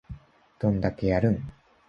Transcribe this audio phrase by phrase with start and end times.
[0.57, 1.51] どんだけやるん